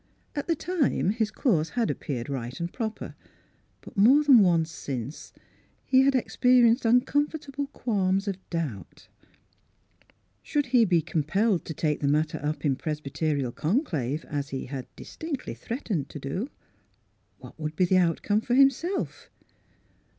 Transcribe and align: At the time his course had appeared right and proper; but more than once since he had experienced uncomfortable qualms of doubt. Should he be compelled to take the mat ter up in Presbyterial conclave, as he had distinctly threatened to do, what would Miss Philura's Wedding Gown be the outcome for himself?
At 0.33 0.47
the 0.47 0.55
time 0.55 1.11
his 1.11 1.29
course 1.29 1.69
had 1.69 1.91
appeared 1.91 2.27
right 2.27 2.59
and 2.59 2.73
proper; 2.73 3.13
but 3.81 3.95
more 3.95 4.23
than 4.23 4.39
once 4.39 4.71
since 4.71 5.31
he 5.85 6.01
had 6.01 6.15
experienced 6.15 6.85
uncomfortable 6.85 7.67
qualms 7.67 8.27
of 8.27 8.39
doubt. 8.49 9.09
Should 10.41 10.65
he 10.65 10.85
be 10.85 11.03
compelled 11.03 11.65
to 11.65 11.75
take 11.75 11.99
the 11.99 12.07
mat 12.07 12.29
ter 12.29 12.39
up 12.41 12.65
in 12.65 12.75
Presbyterial 12.77 13.51
conclave, 13.51 14.25
as 14.27 14.49
he 14.49 14.65
had 14.65 14.87
distinctly 14.95 15.53
threatened 15.53 16.09
to 16.09 16.17
do, 16.19 16.49
what 17.37 17.59
would 17.59 17.73
Miss 17.73 17.75
Philura's 17.75 17.75
Wedding 17.75 17.75
Gown 17.75 17.75
be 17.75 17.85
the 17.85 17.97
outcome 17.99 18.41
for 18.41 18.55
himself? 18.55 19.29